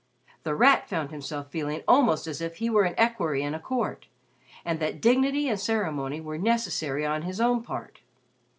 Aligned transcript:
The 0.41 0.55
Rat 0.55 0.89
found 0.89 1.11
himself 1.11 1.51
feeling 1.51 1.83
almost 1.87 2.25
as 2.25 2.41
if 2.41 2.55
he 2.55 2.71
were 2.71 2.85
an 2.85 2.95
equerry 2.97 3.43
in 3.43 3.53
a 3.53 3.59
court, 3.59 4.07
and 4.65 4.79
that 4.79 4.99
dignity 4.99 5.47
and 5.47 5.59
ceremony 5.59 6.19
were 6.19 6.39
necessary 6.39 7.05
on 7.05 7.21
his 7.21 7.39
own 7.39 7.61
part. 7.61 7.99